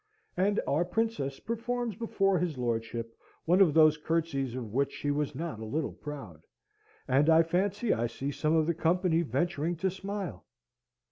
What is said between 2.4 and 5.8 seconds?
lordship one of those curtseys of which she was not a